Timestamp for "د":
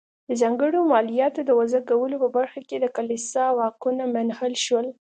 0.27-0.31, 1.45-1.51, 2.79-2.85